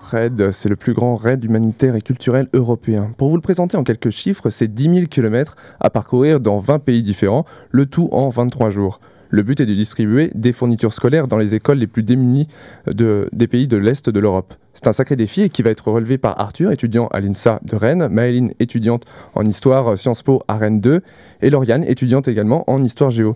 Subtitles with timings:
[0.00, 3.12] Raid, c'est le plus grand raid humanitaire et culturel européen.
[3.18, 6.78] Pour vous le présenter en quelques chiffres, c'est 10 000 km à parcourir dans 20
[6.78, 9.00] pays différents, le tout en 23 jours.
[9.30, 12.48] Le but est de distribuer des fournitures scolaires dans les écoles les plus démunies
[12.86, 14.54] des pays de l'Est de l'Europe.
[14.74, 18.08] C'est un sacré défi qui va être relevé par Arthur, étudiant à l'INSA de Rennes,
[18.08, 21.00] Maëline, étudiante en histoire Sciences Po à Rennes 2,
[21.40, 23.34] et Lauriane, étudiante également en histoire géo.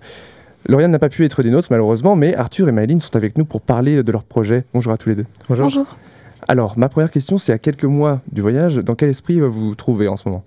[0.69, 3.45] Lauriane n'a pas pu être des nôtres malheureusement, mais Arthur et Maëline sont avec nous
[3.45, 4.65] pour parler de leur projet.
[4.75, 5.27] Bonjour à tous les deux.
[5.49, 5.87] Bonjour.
[6.49, 9.75] Alors, ma première question, c'est à quelques mois du voyage, dans quel esprit vous vous
[9.75, 10.45] trouvez en ce moment?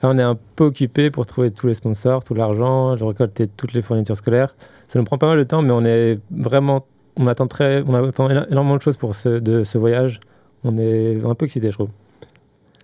[0.00, 3.72] Là, on est un peu occupé pour trouver tous les sponsors, tout l'argent, récolter toutes
[3.72, 4.54] les fournitures scolaires.
[4.86, 7.94] Ça nous prend pas mal de temps, mais on est vraiment, on attend très, on
[7.94, 10.20] attend énormément de choses pour ce, de ce voyage.
[10.62, 11.90] On est un peu excité, je trouve.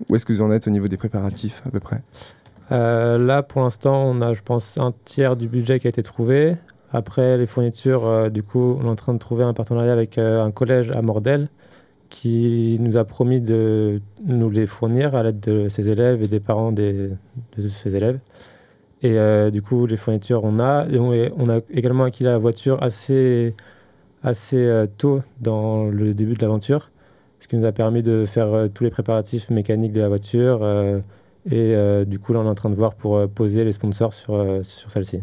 [0.09, 2.03] Où est-ce que vous en êtes au niveau des préparatifs, à peu près?
[2.73, 6.03] Euh, Là, pour l'instant, on a, je pense, un tiers du budget qui a été
[6.03, 6.57] trouvé.
[6.93, 10.19] Après, les fournitures, euh, du coup, on est en train de trouver un partenariat avec
[10.19, 11.49] euh, un collège à Mordel
[12.11, 16.41] qui nous a promis de nous les fournir à l'aide de ses élèves et des
[16.41, 17.11] parents des,
[17.57, 18.19] de ses élèves.
[19.03, 20.87] Et euh, du coup, les fournitures, on a.
[20.91, 23.55] Et on, a également acquis la voiture assez,
[24.23, 26.91] assez euh, tôt dans le début de l'aventure,
[27.39, 30.67] ce qui nous a permis de faire euh, tous les préparatifs mécaniques de la voiture.
[31.51, 31.75] et
[32.07, 34.91] du coup, là, on est en train de voir pour poser les sponsors sur, sur
[34.91, 35.23] celle-ci.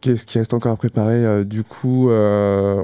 [0.00, 2.82] Qu'est-ce qui reste encore à préparer euh, Du coup, euh,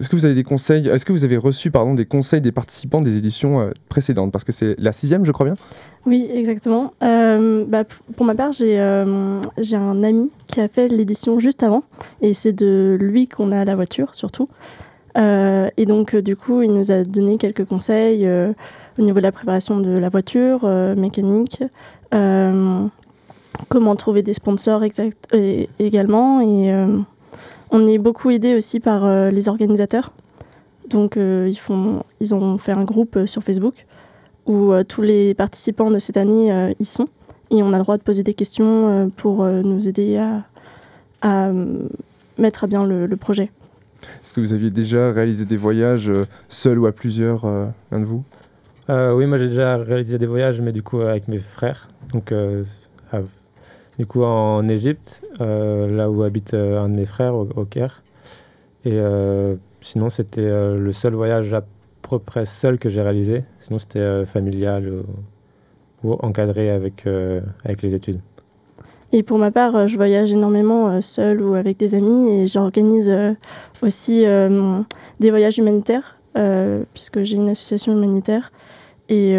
[0.00, 2.52] est-ce que vous avez des conseils Est-ce que vous avez reçu pardon des conseils des
[2.52, 4.32] participants des éditions euh, précédentes?
[4.32, 5.56] Parce que c'est la sixième, je crois bien.
[6.06, 6.92] Oui, exactement.
[7.00, 7.84] Bah,
[8.16, 8.76] pour ma part, j'ai
[9.58, 11.82] j'ai un ami qui a fait l'édition juste avant,
[12.22, 14.48] et c'est de lui qu'on a la voiture surtout.
[15.16, 18.26] et donc, du coup, il nous a donné quelques conseils
[18.98, 20.64] au niveau de la préparation de la voiture
[20.96, 21.62] mécanique
[23.68, 25.28] comment trouver des sponsors exact,
[25.78, 26.40] également.
[26.40, 26.98] Et euh,
[27.70, 30.12] on est beaucoup aidé aussi par euh, les organisateurs.
[30.88, 33.86] Donc euh, ils, font, ils ont fait un groupe sur Facebook
[34.46, 37.08] où tous les participants de cette année y sont.
[37.50, 40.18] Et on a le droit de poser des questions pour nous aider
[41.20, 41.52] à,
[42.38, 43.50] mettre à bien le, projet.
[44.22, 46.12] Est-ce que vous aviez déjà réalisé des voyages
[46.48, 47.44] seul ou à plusieurs,
[47.90, 48.22] l'un de vous?
[48.88, 51.88] Oui, moi j'ai déjà réalisé des voyages, mais du coup avec mes frères.
[52.12, 52.32] Donc
[53.98, 58.02] du coup en Égypte, euh, là où habite euh, un de mes frères au, Caire.
[58.84, 61.64] Et euh, sinon, c'était le seul voyage à
[62.02, 63.44] peu près seul que j'ai réalisé.
[63.58, 65.02] Sinon, c'était familial
[66.04, 67.04] ou, encadré avec,
[67.64, 68.20] avec les études.
[69.12, 73.12] Et pour ma part, je voyage énormément seul ou avec des amis et j'organise
[73.82, 74.24] aussi
[75.18, 76.16] des voyages humanitaires
[76.94, 78.52] puisque j'ai une association humanitaire.
[79.08, 79.36] Et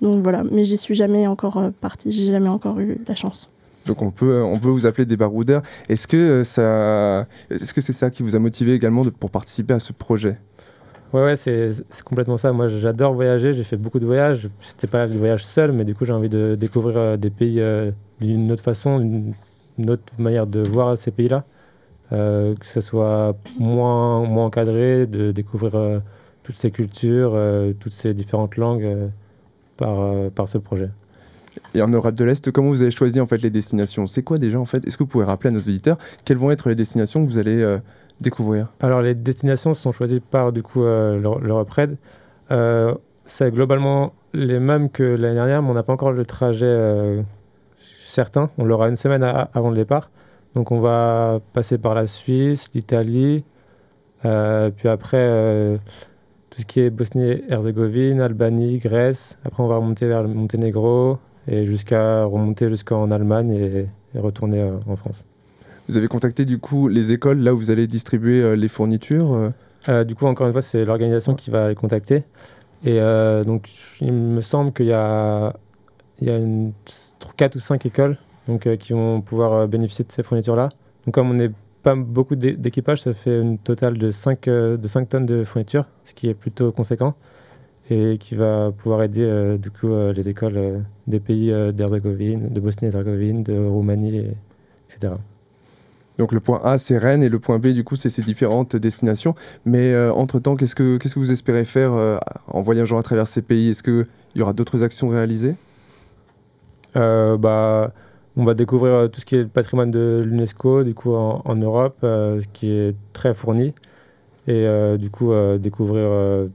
[0.00, 3.48] donc voilà, mais j'y suis jamais encore partie, j'ai jamais encore eu la chance.
[3.86, 5.62] Donc on peut, on peut vous appeler des baroudeurs.
[5.88, 9.74] Est-ce que euh, ça, est-ce que c'est ça qui vous a motivé également pour participer
[9.74, 10.38] à ce projet?
[11.12, 11.70] Ouais, ouais c'est,
[12.04, 12.52] complètement ça.
[12.52, 13.54] Moi, j'adore voyager.
[13.54, 14.48] J'ai fait beaucoup de voyages.
[14.60, 17.60] C'était pas des voyages seul, mais du coup, j'ai envie de découvrir euh, des pays
[17.60, 19.34] euh, d'une autre façon, une,
[19.88, 21.44] autre manière de voir ces pays-là.
[22.10, 26.00] que ce soit moins, moins encadré, de découvrir
[26.42, 27.38] toutes ces cultures,
[27.78, 29.10] toutes ces différentes langues
[29.76, 30.88] par, par ce projet.
[31.76, 34.06] Et en Europe de l'Est, comment vous avez choisi en fait les destinations?
[34.06, 34.86] C'est quoi déjà en fait?
[34.86, 37.38] Est-ce que vous pouvez rappeler à nos auditeurs quelles vont être les destinations que vous
[37.38, 37.78] allez euh,
[38.22, 38.72] découvrir?
[38.80, 41.98] Alors les destinations sont choisies par du coup euh, l'Europe Red.
[42.50, 42.94] Euh,
[43.26, 47.22] c'est globalement les mêmes que l'année dernière, mais on n'a pas encore le trajet
[47.78, 48.48] certain.
[48.56, 50.10] On l'aura une semaine avant le départ.
[50.54, 53.44] Donc on va passer par la Suisse, l'Italie,
[54.22, 55.78] puis après
[56.48, 59.38] tout ce qui est Bosnie-Herzégovine, Albanie, Grèce.
[59.44, 63.86] Après on va remonter vers le Monténégro, et jusqu'à remonter jusqu'en Allemagne et,
[64.18, 65.24] retourner euh, en France.
[65.88, 69.50] Vous avez contacté du coup les écoles là où vous allez distribuer euh, les fournitures
[69.88, 70.04] euh?
[70.04, 72.24] Du coup, encore une fois, c'est l'organisation qui va les contacter.
[72.84, 72.98] Et
[73.44, 75.54] donc, il me semble qu'il y a,
[76.20, 76.72] il y a une,
[77.36, 78.18] 4 ou 5 écoles
[78.48, 80.70] donc, qui vont pouvoir bénéficier de ces fournitures-là.
[81.04, 81.52] Donc, comme on n'est
[81.84, 86.14] pas beaucoup d'équipage, ça fait une totale de 5, de 5 tonnes de fournitures, ce
[86.14, 87.14] qui est plutôt conséquent
[87.90, 92.48] et qui va pouvoir aider euh, du coup euh, les écoles euh, des pays d'Herzégovine,
[92.48, 94.24] de Bosnie-Herzégovine, de Roumanie,
[94.90, 95.14] etc.
[96.18, 98.74] Donc le point A, c'est Rennes, et le point B, du coup, c'est ces différentes
[98.74, 99.34] destinations.
[99.66, 102.18] Mais entre-temps, qu'est-ce que, qu'est-ce que vous espérez faire
[102.48, 103.70] en voyageant à travers ces pays?
[103.70, 105.54] Est-ce qu'il y aura d'autres actions réalisées?
[106.94, 107.92] Bah,
[108.36, 111.54] On va découvrir tout ce qui est le patrimoine de l'UNESCO, du coup, en, en
[111.54, 113.74] Europe, ce qui est très fourni.
[114.48, 114.66] Et
[114.98, 116.48] du coup, découvrir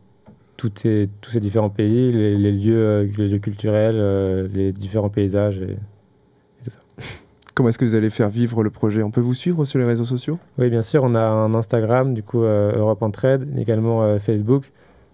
[0.69, 5.77] tous ces différents pays, les, lieux, euh, les lieux culturels, euh, les différents paysages et,
[6.63, 6.79] tout ça.
[7.53, 9.03] Comment est-ce que vous allez faire vivre le projet?
[9.03, 10.39] On peut vous suivre sur les réseaux sociaux?
[10.57, 11.03] Oui, bien sûr.
[11.03, 14.71] On a un Instagram, du coup, euh, Europe Entraide, également Facebook.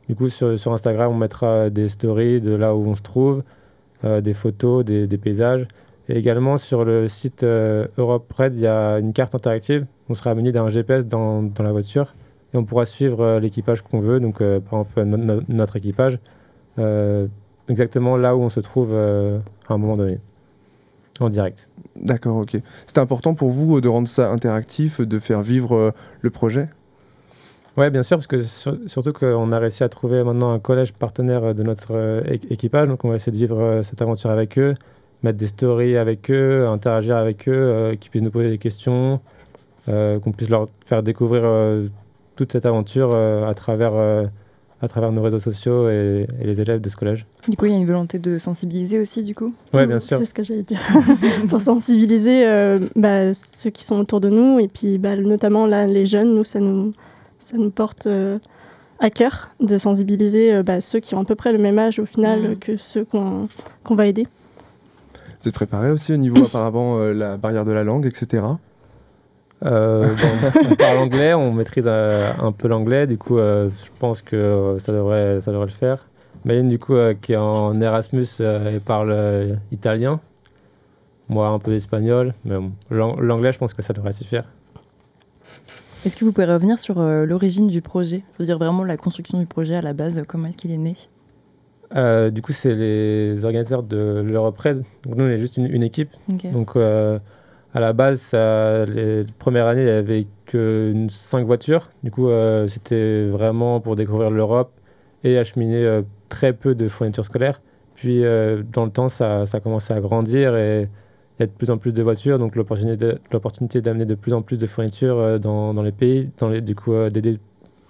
[0.07, 3.43] Du coup, sur, sur, Instagram, on mettra des stories de là où on se trouve,
[4.03, 5.67] des photos, des, des, paysages.
[6.09, 9.85] Et également, sur le site Europe Red, il y a une carte interactive.
[10.07, 12.13] On sera muni d'un GPS dans, dans, la voiture
[12.53, 14.19] et on pourra suivre l'équipage qu'on veut.
[14.19, 16.19] Donc, par exemple, notre équipage,
[17.67, 20.19] exactement là où on se trouve à un moment donné
[21.19, 21.69] en direct.
[21.95, 22.57] D'accord, ok.
[22.85, 25.91] C'est important pour vous euh, de rendre ça interactif, de faire vivre euh,
[26.21, 26.69] le projet?
[27.75, 31.53] Oui, bien sûr, parce que surtout qu'on a réussi à trouver maintenant un collège partenaire
[31.53, 34.73] de notre euh, équipage, donc on va essayer de vivre cette aventure avec eux,
[35.21, 39.19] mettre des stories avec eux, interagir avec eux, qu'ils puissent nous poser des questions,
[39.85, 41.43] qu'on puisse leur faire découvrir
[42.37, 43.93] toute cette aventure à travers
[44.81, 47.25] à travers nos réseaux sociaux et, les élèves de ce collège.
[47.47, 50.17] Du coup, il y a une volonté de sensibiliser aussi, du coup Oui, bien sûr.
[50.17, 50.79] C'est ce que j'allais dire.
[51.49, 55.87] Pour sensibiliser euh, bah, ceux qui sont autour de nous, et puis bah, notamment là,
[55.87, 56.93] les jeunes, nous, ça nous,
[57.39, 58.37] ça nous porte euh,
[58.99, 61.97] à cœur de sensibiliser euh, bah, ceux qui ont à peu près le même âge
[61.97, 62.55] au final mmh.
[62.57, 63.47] que ceux qu'on
[63.89, 64.27] va aider.
[65.41, 68.43] Vous êtes préparé aussi au niveau apparemment la barrière de la langue, etc.
[69.65, 70.15] Euh,
[70.69, 74.77] on parle anglais, on maîtrise euh, un peu l'anglais, du coup, euh, je pense que
[74.79, 76.07] ça devrait, ça devrait le faire.
[76.45, 80.21] Maline, du coup, qui est en Erasmus et parle italien.
[81.29, 82.55] Moi, un peu d'espagnol, mais
[82.89, 84.45] l'anglais, je pense que ça devrait suffire.
[86.05, 88.23] Est-ce que vous pouvez revenir sur l'origine du projet?
[88.33, 90.77] Je veux dire vraiment la construction du projet à la base, comment est-ce qu'il est
[90.77, 90.95] né?
[92.31, 94.85] Du coup, c'est les organisateurs de l'Europe-Red.
[95.07, 96.11] nous, on est juste une, équipe.
[96.53, 96.77] Donc,
[97.77, 101.91] à la base, les premières années, il n'y avait que 5 voitures.
[102.01, 104.71] Du coup, euh, c'était vraiment pour découvrir l'Europe
[105.23, 107.61] et acheminer euh, très peu de fournitures scolaires.
[107.93, 110.89] Puis, euh, dans le temps, ça, ça, a commencé à grandir et
[111.37, 112.39] il y a de plus en plus de voitures.
[112.39, 116.61] Donc, l'opportunité d'amener de plus en plus de fournitures dans, dans les pays, dans les,
[116.61, 117.37] du coup, d'aider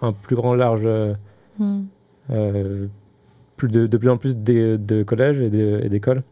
[0.01, 0.85] un plus grand large,
[1.59, 1.83] hmm.
[3.55, 5.49] plus de, de, plus en plus de, de collèges et
[5.87, 6.23] d'écoles.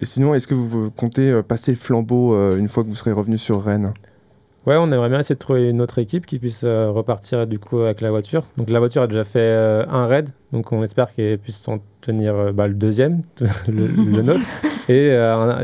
[0.00, 2.94] Et sinon, est-ce que vous comptez euh, passer le flambeau euh, une fois que vous
[2.94, 3.92] serez revenu sur Rennes?
[4.66, 7.58] Ouais, on aimerait bien essayer de trouver une autre équipe qui puisse euh, repartir du
[7.58, 8.44] coup avec la voiture.
[8.56, 9.54] Donc la voiture a déjà fait
[9.88, 13.22] un raid, donc on espère qu'elle puisse en tenir bah, le deuxième,
[13.68, 14.44] le, nôtre.
[14.88, 15.16] Et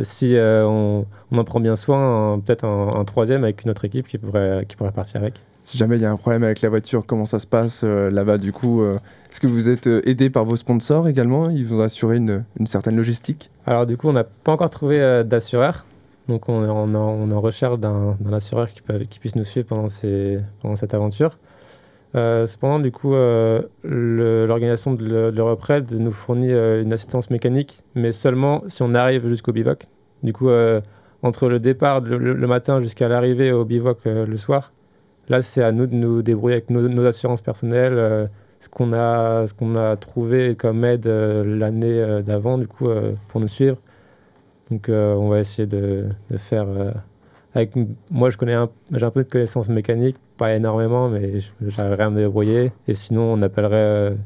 [0.04, 4.64] si on, en prend bien soin, peut-être un, troisième avec une autre équipe qui pourrait,
[4.68, 5.44] qui pourrait partir avec.
[5.62, 8.38] Si jamais il y a un problème avec la voiture, comment ça se passe là-bas
[8.38, 11.50] du coup Est-ce que vous êtes aidé par vos sponsors également?
[11.50, 13.50] Ils vous ont assuré une, certaine logistique?
[13.66, 15.84] Alors du coup, on n'a pas encore trouvé euh, d'assureur.
[16.28, 21.38] Donc on est, en, recherche d'un assureur qui, puisse nous suivre pendant, cette aventure.
[22.14, 28.12] Euh, cependant, du coup, euh, l'organisation de l'Europe Red nous fournit une assistance mécanique, mais
[28.12, 29.86] seulement si on arrive jusqu'au bivouac.
[30.22, 30.48] Du coup,
[31.22, 34.72] entre le départ le, matin jusqu'à l'arrivée au bivouac le soir,
[35.28, 38.28] là, c'est à nous de nous débrouiller avec nos, assurances personnelles,
[38.62, 43.12] ce qu'on a, ce a trouvé comme aide euh, l'année euh, d'avant, du coup, euh,
[43.28, 43.76] pour nous suivre.
[44.70, 46.66] Donc, on va essayer de, de faire.
[47.54, 47.72] avec,
[48.10, 52.72] moi, j'ai un peu de connaissances mécaniques, pas énormément, mais j'arriverai à me débrouiller.
[52.88, 54.16] Et sinon, on appellerait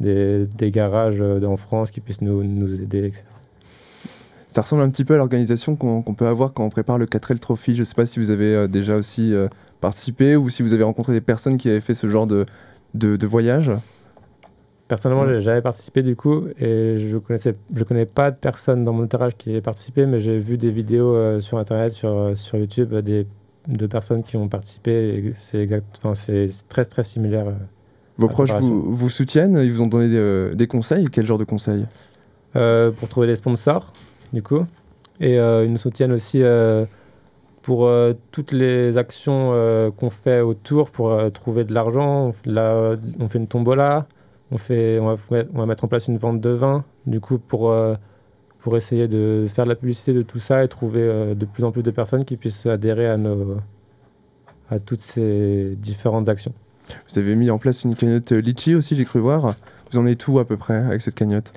[0.00, 3.24] des, des, garages en France qui puissent nous, nous aider, etc.
[4.48, 7.38] Ça ressemble un petit peu à l'organisation qu'on peut avoir quand on prépare le 4L
[7.38, 7.74] Trophy.
[7.74, 9.34] Je ne sais pas si vous avez déjà aussi
[9.82, 12.46] participé ou si vous avez rencontré des personnes qui avaient fait ce genre de,
[12.94, 13.70] de, voyage
[14.88, 18.92] Personnellement, j'ai jamais participé du coup et je connaissais, je connais pas de personne dans
[18.92, 22.34] mon entourage qui ait participé, mais j'ai vu des vidéos euh, sur internet, sur, euh,
[22.34, 23.26] sur YouTube, des,
[23.66, 25.32] de personnes qui ont participé.
[25.34, 25.66] C'est
[26.68, 27.48] très très similaire.
[27.48, 27.54] Euh,
[28.18, 30.08] Vos proches vous, vous, soutiennent Ils vous ont donné
[30.54, 31.86] des, conseils Quel genre de conseils?
[32.52, 33.92] Pour trouver des sponsors,
[34.32, 34.64] du coup,
[35.18, 36.42] et ils nous soutiennent aussi
[37.62, 42.26] pour euh, toutes les actions euh, qu'on fait autour pour euh, trouver de l'argent.
[42.28, 42.32] On,
[43.20, 44.06] on, fait une tombola,
[44.50, 47.38] on, fait, on va, on, va, mettre en place une vente de vin, du coup,
[47.38, 47.74] pour,
[48.58, 51.70] pour essayer de faire de la publicité de tout ça et trouver de plus en
[51.70, 53.56] plus de personnes qui puissent adhérer à, nos,
[54.68, 56.52] à toutes ces différentes actions.
[57.08, 59.54] Vous avez mis en place une cagnotte Litchi aussi, j'ai cru voir.
[59.90, 61.52] Vous en êtes où à peu près avec cette cagnotte?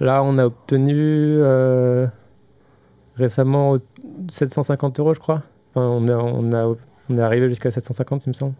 [0.00, 1.38] Là, on a obtenu
[3.16, 3.78] récemment
[4.30, 5.42] 750 euros, je crois.
[5.70, 6.76] Enfin, on, a, on, a,
[7.10, 8.54] on est arrivé jusqu'à 750, il me semble.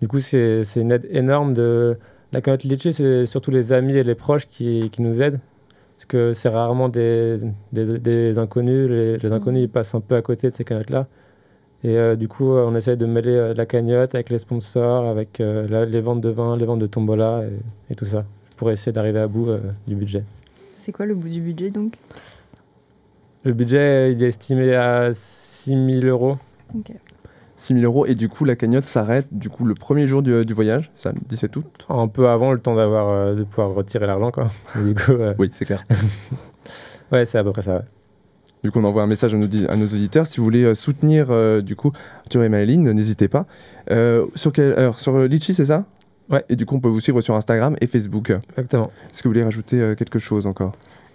[0.00, 1.98] Du coup, c'est une aide énorme de
[2.32, 5.40] la cagnotte Litchi, c'est surtout les amis et les proches qui, qui nous aident.
[5.96, 7.38] Parce que c'est rarement des,
[7.72, 8.88] des, des, inconnus.
[8.88, 11.08] Les, les, inconnus, ils passent un peu à côté de ces cagnottes-là.
[11.82, 15.40] Et euh, du coup, on essaye de mêler euh, la cagnotte avec les sponsors, avec
[15.40, 18.24] euh, les ventes de vin, les ventes de tombola et, et tout ça,
[18.56, 19.48] pour essayer d'arriver à bout
[19.86, 20.22] du budget.
[20.76, 21.94] C'est quoi le bout du budget donc?
[23.48, 25.70] Le budget, il est estimé à 6
[26.02, 26.36] 000 euros.
[27.56, 28.06] 6 000 euros.
[28.06, 31.12] Et du coup, la cagnotte s'arrête du coup le premier jour du, du voyage, ça,
[31.12, 34.50] le 17 août Un peu avant le temps d'avoir euh, de pouvoir retirer l'argent, quoi.
[34.78, 35.82] Et du coup, euh, Oui, c'est clair.
[37.12, 37.76] ouais, c'est à peu près ça.
[37.76, 37.82] ouais.
[38.62, 40.26] Du coup, on envoie un message à nos, di- à nos auditeurs.
[40.26, 41.92] Si vous voulez euh, soutenir euh, du coup
[42.24, 43.46] Arthur et Maëline, n'hésitez pas.
[43.90, 45.84] Euh, sur, quel, alors, sur Litchi, c'est ça?
[46.28, 46.44] Ouais.
[46.48, 48.30] Et du coup, on peut vous suivre sur Instagram et Facebook.
[48.50, 48.90] Exactement.
[49.10, 50.72] Est-ce que vous voulez rajouter euh, quelque chose encore?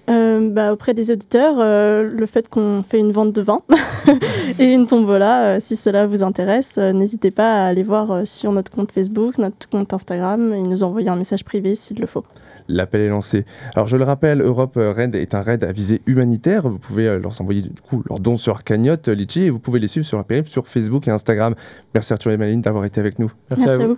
[0.09, 3.61] Euh, bah, auprès des auditeurs, euh, le fait qu'on fait une vente de vin
[4.59, 8.25] et une tombola, euh, si cela vous intéresse, euh, n'hésitez pas à aller voir euh,
[8.25, 12.07] sur notre compte Facebook, notre compte Instagram et nous envoyer un message privé s'il le
[12.07, 12.23] faut.
[12.67, 13.45] L'appel est lancé.
[13.75, 16.67] Alors je le rappelle, Europe Raid est un raid à visée humanitaire.
[16.69, 19.79] Vous pouvez euh, leur envoyer du coup leurs dons sur cagnotte Litchi et vous pouvez
[19.79, 21.55] les suivre sur la périple sur Facebook et Instagram.
[21.93, 23.31] Merci Arthur et Maline d'avoir été avec nous.
[23.49, 23.87] Merci, à vous.
[23.87, 23.97] vous.